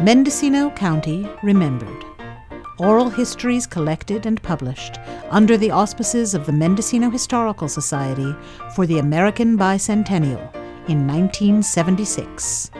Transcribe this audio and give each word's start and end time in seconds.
Mendocino 0.00 0.70
County 0.70 1.28
Remembered. 1.42 2.04
Oral 2.78 3.10
histories 3.10 3.66
collected 3.66 4.26
and 4.26 4.40
published 4.40 4.96
under 5.30 5.56
the 5.56 5.72
auspices 5.72 6.34
of 6.34 6.46
the 6.46 6.52
Mendocino 6.52 7.10
Historical 7.10 7.68
Society 7.68 8.32
for 8.76 8.86
the 8.86 9.00
American 9.00 9.58
Bicentennial 9.58 10.54
in 10.86 11.04
1976. 11.04 12.70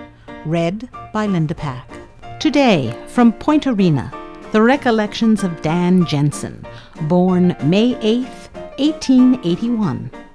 Read 0.44 0.88
by 1.12 1.26
Linda 1.26 1.56
Pack. 1.56 1.90
Today, 2.38 2.96
from 3.08 3.32
Point 3.32 3.66
Arena, 3.66 4.12
the 4.52 4.62
recollections 4.62 5.42
of 5.42 5.60
Dan 5.60 6.06
Jensen, 6.06 6.64
born 7.08 7.56
May 7.64 7.96
8, 8.00 8.28
1881. 8.78 10.27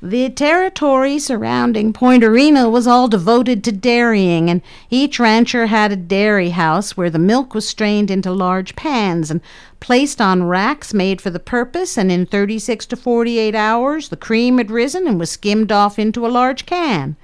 The 0.00 0.30
territory 0.30 1.18
surrounding 1.18 1.92
Point 1.92 2.22
Arena 2.22 2.70
was 2.70 2.86
all 2.86 3.08
devoted 3.08 3.64
to 3.64 3.72
dairying, 3.72 4.48
and 4.48 4.62
each 4.90 5.18
rancher 5.18 5.66
had 5.66 5.90
a 5.90 5.96
dairy 5.96 6.50
house 6.50 6.96
where 6.96 7.10
the 7.10 7.18
milk 7.18 7.52
was 7.52 7.66
strained 7.66 8.08
into 8.08 8.30
large 8.30 8.76
pans 8.76 9.28
and 9.28 9.40
placed 9.80 10.20
on 10.20 10.44
racks 10.44 10.94
made 10.94 11.20
for 11.20 11.30
the 11.30 11.40
purpose, 11.40 11.98
and 11.98 12.12
in 12.12 12.26
36 12.26 12.86
to 12.86 12.94
48 12.96 13.56
hours 13.56 14.08
the 14.08 14.16
cream 14.16 14.58
had 14.58 14.70
risen 14.70 15.08
and 15.08 15.18
was 15.18 15.32
skimmed 15.32 15.72
off 15.72 15.98
into 15.98 16.24
a 16.24 16.28
large 16.28 16.64
can. 16.64 17.16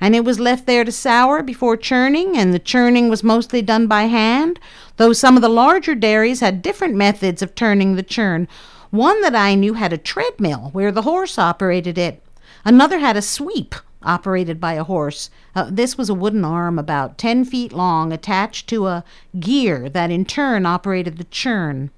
And 0.00 0.16
it 0.16 0.24
was 0.24 0.40
left 0.40 0.64
there 0.64 0.84
to 0.84 0.92
sour 0.92 1.42
before 1.42 1.76
churning, 1.76 2.38
and 2.38 2.54
the 2.54 2.58
churning 2.58 3.10
was 3.10 3.22
mostly 3.22 3.60
done 3.60 3.86
by 3.86 4.04
hand, 4.04 4.58
though 4.96 5.12
some 5.12 5.36
of 5.36 5.42
the 5.42 5.50
larger 5.50 5.94
dairies 5.94 6.40
had 6.40 6.62
different 6.62 6.94
methods 6.94 7.42
of 7.42 7.54
turning 7.54 7.96
the 7.96 8.02
churn. 8.02 8.48
One 8.94 9.22
that 9.22 9.34
I 9.34 9.56
knew 9.56 9.74
had 9.74 9.92
a 9.92 9.98
treadmill 9.98 10.70
where 10.72 10.92
the 10.92 11.02
horse 11.02 11.36
operated 11.36 11.98
it. 11.98 12.22
Another 12.64 13.00
had 13.00 13.16
a 13.16 13.22
sweep 13.22 13.74
operated 14.04 14.60
by 14.60 14.74
a 14.74 14.84
horse. 14.84 15.30
Uh, 15.52 15.66
this 15.68 15.98
was 15.98 16.08
a 16.08 16.14
wooden 16.14 16.44
arm 16.44 16.78
about 16.78 17.18
10 17.18 17.44
feet 17.44 17.72
long 17.72 18.12
attached 18.12 18.68
to 18.68 18.86
a 18.86 19.02
gear 19.40 19.88
that 19.88 20.12
in 20.12 20.24
turn 20.24 20.64
operated 20.64 21.18
the 21.18 21.24
churn. 21.24 21.90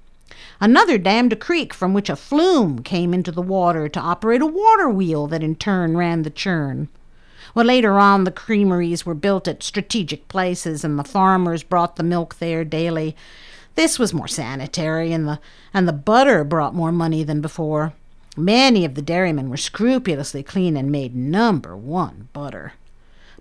Another 0.59 0.97
dammed 0.97 1.33
a 1.33 1.35
creek 1.35 1.71
from 1.71 1.93
which 1.93 2.09
a 2.09 2.15
flume 2.15 2.81
came 2.81 3.13
into 3.13 3.31
the 3.31 3.43
water 3.43 3.87
to 3.87 3.99
operate 3.99 4.41
a 4.41 4.47
water 4.47 4.89
wheel 4.89 5.27
that 5.27 5.43
in 5.43 5.55
turn 5.55 5.95
ran 5.95 6.23
the 6.23 6.31
churn. 6.31 6.89
Well, 7.53 7.67
later 7.67 7.99
on, 7.99 8.23
the 8.23 8.31
creameries 8.31 9.05
were 9.05 9.13
built 9.13 9.47
at 9.47 9.61
strategic 9.61 10.27
places, 10.29 10.83
and 10.83 10.97
the 10.97 11.03
farmers 11.03 11.61
brought 11.61 11.95
the 11.95 12.01
milk 12.01 12.39
there 12.39 12.65
daily. 12.65 13.15
This 13.77 13.99
was 13.99 14.11
more 14.11 14.27
sanitary, 14.27 15.13
and 15.13 15.27
the, 15.27 15.39
and 15.71 15.87
the 15.87 15.93
butter 15.93 16.43
brought 16.43 16.73
more 16.73 16.91
money 16.91 17.23
than 17.23 17.41
before. 17.41 17.93
Many 18.35 18.83
of 18.85 18.95
the 18.95 19.03
dairymen 19.03 19.51
were 19.51 19.55
scrupulously 19.57 20.41
clean 20.41 20.75
and 20.75 20.91
made 20.91 21.15
number 21.15 21.77
one 21.77 22.27
butter. 22.33 22.73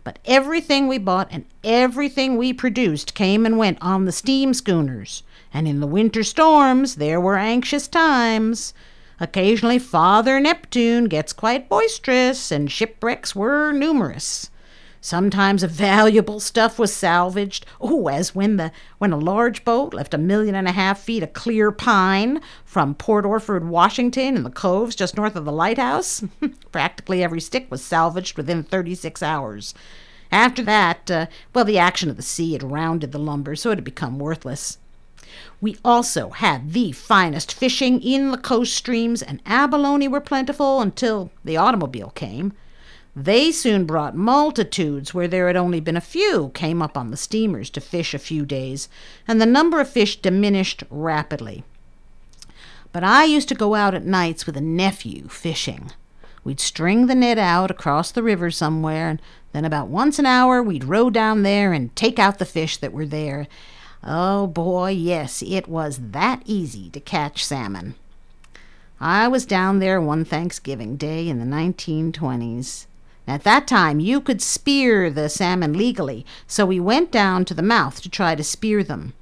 But 0.04 0.18
everything 0.26 0.88
we 0.88 0.98
bought 0.98 1.28
and 1.30 1.46
everything 1.64 2.36
we 2.36 2.52
produced 2.52 3.14
came 3.14 3.46
and 3.46 3.56
went 3.56 3.78
on 3.80 4.04
the 4.04 4.12
steam 4.12 4.52
schooners, 4.52 5.22
and 5.54 5.66
in 5.66 5.80
the 5.80 5.86
winter 5.86 6.22
storms 6.22 6.96
there 6.96 7.18
were 7.18 7.38
anxious 7.38 7.88
times. 7.88 8.74
Occasionally 9.18 9.78
Father 9.78 10.38
Neptune 10.38 11.06
gets 11.06 11.32
quite 11.32 11.70
boisterous, 11.70 12.52
and 12.52 12.70
shipwrecks 12.70 13.34
were 13.34 13.72
numerous. 13.72 14.50
Sometimes 15.06 15.62
valuable 15.62 16.40
stuff 16.40 16.80
was 16.80 16.92
salvaged. 16.92 17.64
Oh, 17.80 18.08
as 18.08 18.34
when 18.34 18.56
the 18.56 18.72
when 18.98 19.12
a 19.12 19.16
large 19.16 19.64
boat 19.64 19.94
left 19.94 20.12
a 20.12 20.18
million 20.18 20.56
and 20.56 20.66
a 20.66 20.72
half 20.72 20.98
feet 20.98 21.22
of 21.22 21.32
clear 21.32 21.70
pine 21.70 22.40
from 22.64 22.96
Port 22.96 23.24
Orford, 23.24 23.68
Washington, 23.68 24.36
in 24.36 24.42
the 24.42 24.50
coves 24.50 24.96
just 24.96 25.16
north 25.16 25.36
of 25.36 25.44
the 25.44 25.52
lighthouse. 25.52 26.24
Practically 26.72 27.22
every 27.22 27.40
stick 27.40 27.70
was 27.70 27.84
salvaged 27.84 28.36
within 28.36 28.64
36 28.64 29.22
hours. 29.22 29.74
After 30.32 30.64
that, 30.64 31.08
uh, 31.08 31.26
well, 31.54 31.64
the 31.64 31.78
action 31.78 32.10
of 32.10 32.16
the 32.16 32.22
sea 32.22 32.54
had 32.54 32.64
rounded 32.64 33.12
the 33.12 33.20
lumber, 33.20 33.54
so 33.54 33.70
it 33.70 33.76
had 33.76 33.84
become 33.84 34.18
worthless. 34.18 34.78
We 35.60 35.76
also 35.84 36.30
had 36.30 36.72
the 36.72 36.90
finest 36.90 37.54
fishing 37.54 38.02
in 38.02 38.32
the 38.32 38.38
coast 38.38 38.74
streams, 38.74 39.22
and 39.22 39.40
abalone 39.46 40.08
were 40.08 40.20
plentiful 40.20 40.80
until 40.80 41.30
the 41.44 41.56
automobile 41.56 42.10
came. 42.16 42.54
They 43.18 43.50
soon 43.50 43.86
brought 43.86 44.14
multitudes 44.14 45.14
where 45.14 45.26
there 45.26 45.46
had 45.46 45.56
only 45.56 45.80
been 45.80 45.96
a 45.96 46.02
few 46.02 46.50
came 46.50 46.82
up 46.82 46.98
on 46.98 47.10
the 47.10 47.16
steamers 47.16 47.70
to 47.70 47.80
fish 47.80 48.12
a 48.12 48.18
few 48.18 48.44
days, 48.44 48.90
and 49.26 49.40
the 49.40 49.46
number 49.46 49.80
of 49.80 49.88
fish 49.88 50.20
diminished 50.20 50.84
rapidly. 50.90 51.64
But 52.92 53.04
I 53.04 53.24
used 53.24 53.48
to 53.48 53.54
go 53.54 53.74
out 53.74 53.94
at 53.94 54.04
nights 54.04 54.44
with 54.44 54.54
a 54.54 54.60
nephew 54.60 55.28
fishing. 55.28 55.92
We'd 56.44 56.60
string 56.60 57.06
the 57.06 57.14
net 57.14 57.38
out 57.38 57.70
across 57.70 58.10
the 58.10 58.22
river 58.22 58.50
somewhere, 58.50 59.08
and 59.08 59.22
then 59.52 59.64
about 59.64 59.88
once 59.88 60.18
an 60.18 60.26
hour 60.26 60.62
we'd 60.62 60.84
row 60.84 61.08
down 61.08 61.42
there 61.42 61.72
and 61.72 61.96
take 61.96 62.18
out 62.18 62.38
the 62.38 62.44
fish 62.44 62.76
that 62.76 62.92
were 62.92 63.06
there. 63.06 63.46
Oh 64.04 64.46
boy, 64.46 64.90
yes, 64.90 65.42
it 65.42 65.68
was 65.68 65.98
that 66.10 66.42
easy 66.44 66.90
to 66.90 67.00
catch 67.00 67.42
salmon. 67.42 67.94
I 69.00 69.26
was 69.26 69.46
down 69.46 69.78
there 69.78 70.02
one 70.02 70.26
Thanksgiving 70.26 70.96
day 70.96 71.30
in 71.30 71.38
the 71.38 71.46
1920s. 71.46 72.84
At 73.28 73.42
that 73.42 73.66
time, 73.66 73.98
you 73.98 74.20
could 74.20 74.40
spear 74.40 75.10
the 75.10 75.28
salmon 75.28 75.72
legally, 75.72 76.24
so 76.46 76.64
we 76.64 76.78
went 76.78 77.10
down 77.10 77.44
to 77.46 77.54
the 77.54 77.62
mouth 77.62 78.00
to 78.02 78.08
try 78.08 78.36
to 78.36 78.44
spear 78.44 78.84
them. 78.84 79.14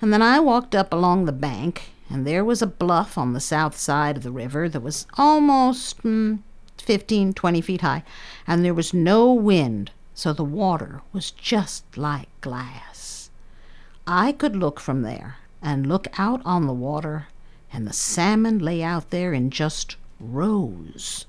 And 0.00 0.12
then 0.12 0.22
I 0.22 0.38
walked 0.38 0.76
up 0.76 0.92
along 0.92 1.24
the 1.24 1.32
bank, 1.32 1.90
and 2.08 2.24
there 2.24 2.44
was 2.44 2.62
a 2.62 2.68
bluff 2.68 3.18
on 3.18 3.32
the 3.32 3.40
south 3.40 3.76
side 3.76 4.16
of 4.16 4.22
the 4.22 4.30
river 4.30 4.68
that 4.68 4.80
was 4.80 5.08
almost 5.18 6.04
mm, 6.04 6.38
15, 6.78 7.32
20 7.32 7.60
feet 7.60 7.80
high, 7.80 8.04
and 8.46 8.64
there 8.64 8.74
was 8.74 8.94
no 8.94 9.32
wind, 9.32 9.90
so 10.14 10.32
the 10.32 10.44
water 10.44 11.02
was 11.12 11.32
just 11.32 11.98
like 11.98 12.28
glass. 12.40 13.30
I 14.06 14.30
could 14.30 14.54
look 14.54 14.78
from 14.78 15.02
there 15.02 15.38
and 15.60 15.88
look 15.88 16.06
out 16.16 16.42
on 16.44 16.68
the 16.68 16.72
water, 16.72 17.26
and 17.72 17.88
the 17.88 17.92
salmon 17.92 18.60
lay 18.60 18.84
out 18.84 19.10
there 19.10 19.32
in 19.32 19.50
just 19.50 19.96
rows 20.20 21.26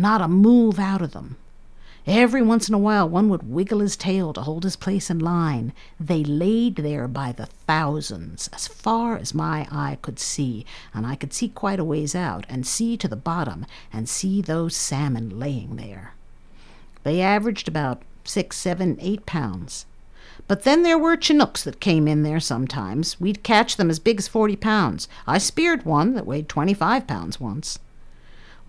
not 0.00 0.20
a 0.20 0.28
move 0.28 0.78
out 0.78 1.02
of 1.02 1.12
them. 1.12 1.36
Every 2.06 2.40
once 2.40 2.66
in 2.66 2.74
a 2.74 2.78
while, 2.78 3.08
one 3.08 3.28
would 3.28 3.48
wiggle 3.48 3.80
his 3.80 3.96
tail 3.96 4.32
to 4.32 4.40
hold 4.40 4.64
his 4.64 4.74
place 4.74 5.10
in 5.10 5.18
line. 5.18 5.74
They 6.00 6.24
laid 6.24 6.76
there 6.76 7.06
by 7.06 7.32
the 7.32 7.46
thousands, 7.46 8.48
as 8.54 8.66
far 8.66 9.16
as 9.18 9.34
my 9.34 9.68
eye 9.70 9.98
could 10.00 10.18
see, 10.18 10.64
and 10.94 11.06
I 11.06 11.14
could 11.14 11.34
see 11.34 11.48
quite 11.48 11.78
a 11.78 11.84
ways 11.84 12.14
out, 12.14 12.46
and 12.48 12.66
see 12.66 12.96
to 12.96 13.06
the 13.06 13.16
bottom, 13.16 13.66
and 13.92 14.08
see 14.08 14.40
those 14.40 14.74
salmon 14.74 15.38
laying 15.38 15.76
there. 15.76 16.14
They 17.02 17.20
averaged 17.20 17.68
about 17.68 18.02
six, 18.24 18.56
seven, 18.56 18.96
eight 19.00 19.26
pounds. 19.26 19.84
But 20.48 20.62
then 20.62 20.82
there 20.82 20.98
were 20.98 21.18
Chinooks 21.18 21.62
that 21.64 21.80
came 21.80 22.08
in 22.08 22.22
there 22.22 22.40
sometimes. 22.40 23.20
We'd 23.20 23.42
catch 23.42 23.76
them 23.76 23.90
as 23.90 23.98
big 23.98 24.18
as 24.18 24.26
forty 24.26 24.56
pounds. 24.56 25.06
I 25.26 25.36
speared 25.36 25.84
one 25.84 26.14
that 26.14 26.26
weighed 26.26 26.48
twenty 26.48 26.74
five 26.74 27.06
pounds 27.06 27.38
once. 27.38 27.78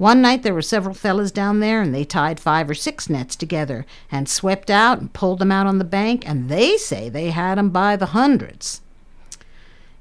One 0.01 0.19
night 0.19 0.41
there 0.41 0.55
were 0.55 0.63
several 0.63 0.95
fellows 0.95 1.31
down 1.31 1.59
there, 1.59 1.79
and 1.79 1.93
they 1.93 2.03
tied 2.03 2.39
five 2.39 2.67
or 2.67 2.73
six 2.73 3.07
nets 3.07 3.35
together 3.35 3.85
and 4.11 4.27
swept 4.27 4.71
out 4.71 4.99
and 4.99 5.13
pulled 5.13 5.37
them 5.37 5.51
out 5.51 5.67
on 5.67 5.77
the 5.77 5.83
bank, 5.83 6.27
and 6.27 6.49
they 6.49 6.75
say 6.77 7.07
they 7.07 7.29
had 7.29 7.59
'em 7.59 7.69
by 7.69 7.95
the 7.95 8.07
hundreds. 8.07 8.81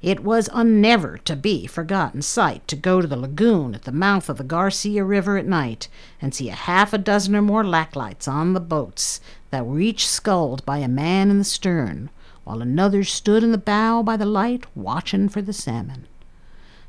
It 0.01 0.21
was 0.21 0.49
a 0.53 0.63
never 0.63 1.19
to 1.19 1.35
be 1.35 1.67
forgotten 1.67 2.23
sight 2.23 2.67
to 2.69 2.75
go 2.75 2.99
to 2.99 3.05
the 3.05 3.15
lagoon 3.15 3.75
at 3.75 3.83
the 3.83 3.91
mouth 3.91 4.27
of 4.27 4.37
the 4.37 4.43
Garcia 4.43 5.03
River 5.03 5.37
at 5.37 5.45
night 5.45 5.87
and 6.19 6.33
see 6.33 6.49
a 6.49 6.53
half 6.55 6.93
a 6.93 6.97
dozen 6.97 7.35
or 7.35 7.43
more 7.43 7.63
jacklights 7.63 8.27
on 8.27 8.53
the 8.53 8.59
boats 8.59 9.21
that 9.51 9.67
were 9.67 9.79
each 9.79 10.07
sculled 10.07 10.65
by 10.65 10.79
a 10.79 10.87
man 10.87 11.29
in 11.29 11.37
the 11.37 11.43
stern, 11.43 12.09
while 12.43 12.63
another 12.63 13.03
stood 13.03 13.43
in 13.43 13.51
the 13.51 13.59
bow 13.59 14.01
by 14.01 14.17
the 14.17 14.25
light 14.25 14.65
watching 14.73 15.29
for 15.29 15.43
the 15.43 15.53
salmon. 15.53 16.07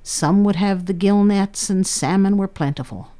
Some 0.02 0.44
would 0.44 0.56
have 0.56 0.86
the 0.86 0.92
gill 0.92 1.24
nets, 1.24 1.70
and 1.70 1.86
salmon 1.86 2.36
were 2.36 2.48
plentiful. 2.48 3.12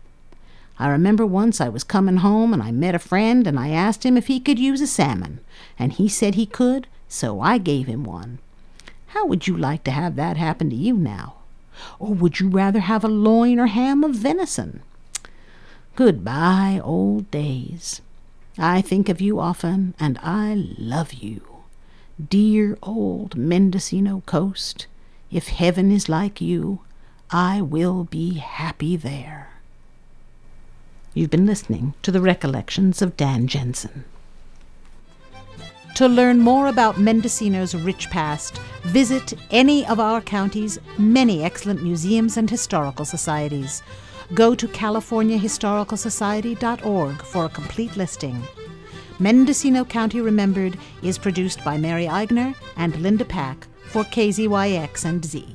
I 0.79 0.89
remember 0.89 1.25
once 1.25 1.61
I 1.61 1.69
was 1.69 1.85
coming 1.85 2.19
home 2.19 2.53
and 2.53 2.63
I 2.63 2.73
met 2.73 2.95
a 2.95 2.99
friend 2.99 3.47
and 3.47 3.59
I 3.59 3.69
asked 3.69 4.05
him 4.05 4.17
if 4.17 4.27
he 4.27 4.41
could 4.41 4.59
use 4.59 4.81
a 4.81 4.87
salmon, 4.87 5.41
and 5.79 5.93
he 5.93 6.09
said 6.09 6.35
he 6.35 6.47
could, 6.47 6.89
so 7.09 7.41
I 7.41 7.59
gave 7.59 7.87
him 7.87 8.03
one. 8.03 8.39
How 9.09 9.27
would 9.27 9.47
you 9.47 9.57
like 9.57 9.85
to 9.85 9.91
have 9.91 10.17
that 10.17 10.37
happen 10.37 10.71
to 10.71 10.77
you 10.77 10.95
now? 10.95 11.35
Or 11.99 12.15
would 12.15 12.41
you 12.41 12.49
rather 12.49 12.81
have 12.81 13.05
a 13.05 13.09
loin 13.09 13.61
or 13.61 13.67
ham 13.67 14.03
of 14.03 14.15
venison? 14.15 14.83
Goodbye, 15.95 16.81
old 16.83 17.31
days. 17.31 18.01
I 18.59 18.81
think 18.81 19.09
of 19.09 19.21
you 19.21 19.39
often, 19.39 19.95
and 20.01 20.19
I 20.23 20.55
love 20.79 21.13
you. 21.13 21.43
Dear 22.29 22.79
old 22.83 23.37
Mendocino 23.37 24.23
coast, 24.27 24.87
if 25.33 25.49
heaven 25.49 25.91
is 25.91 26.09
like 26.09 26.41
you, 26.41 26.81
I 27.31 27.61
will 27.63 28.05
be 28.05 28.35
happy 28.35 28.97
there. 28.97 29.49
You've 31.15 31.31
been 31.31 31.47
listening 31.47 31.95
to 32.03 32.11
the 32.11 32.21
recollections 32.21 33.01
of 33.01 33.17
Dan 33.17 33.47
Jensen. 33.47 34.05
To 35.97 36.09
learn 36.09 36.39
more 36.39 36.69
about 36.69 36.99
Mendocino's 36.99 37.75
rich 37.75 38.09
past, 38.11 38.59
visit 38.83 39.35
any 39.51 39.87
of 39.87 40.01
our 40.01 40.21
county's 40.21 40.79
many 40.99 41.43
excellent 41.43 41.83
museums 41.83 42.37
and 42.37 42.49
historical 42.49 43.05
societies. 43.05 43.83
Go 44.33 44.55
to 44.55 44.69
CaliforniaHistoricalSociety.org 44.69 47.23
for 47.23 47.45
a 47.45 47.51
complete 47.51 47.97
listing. 47.97 48.41
Mendocino 49.19 49.85
County 49.85 50.23
Remembered 50.23 50.79
is 51.03 51.19
produced 51.19 51.63
by 51.63 51.77
Mary 51.77 52.07
Eigner 52.07 52.55
and 52.77 52.97
Linda 52.97 53.27
Pack 53.27 53.67
for 53.93 54.05
KZYX 54.05 55.05
and 55.05 55.25
Z. 55.25 55.47